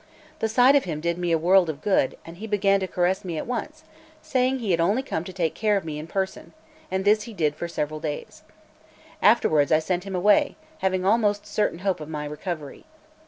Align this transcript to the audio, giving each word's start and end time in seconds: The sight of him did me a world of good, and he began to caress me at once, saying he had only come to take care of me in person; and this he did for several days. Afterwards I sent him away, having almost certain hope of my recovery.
The 0.39 0.49
sight 0.49 0.75
of 0.75 0.85
him 0.85 0.99
did 0.99 1.19
me 1.19 1.31
a 1.31 1.37
world 1.37 1.69
of 1.69 1.83
good, 1.83 2.17
and 2.25 2.37
he 2.37 2.47
began 2.47 2.79
to 2.79 2.87
caress 2.87 3.23
me 3.23 3.37
at 3.37 3.45
once, 3.45 3.83
saying 4.19 4.57
he 4.57 4.71
had 4.71 4.79
only 4.79 5.03
come 5.03 5.23
to 5.25 5.31
take 5.31 5.53
care 5.53 5.77
of 5.77 5.85
me 5.85 5.99
in 5.99 6.07
person; 6.07 6.53
and 6.89 7.05
this 7.05 7.25
he 7.29 7.35
did 7.35 7.53
for 7.55 7.67
several 7.67 7.99
days. 7.99 8.41
Afterwards 9.21 9.71
I 9.71 9.77
sent 9.77 10.03
him 10.03 10.15
away, 10.15 10.55
having 10.79 11.05
almost 11.05 11.45
certain 11.45 11.77
hope 11.85 11.99
of 11.99 12.09
my 12.09 12.25
recovery. 12.25 12.85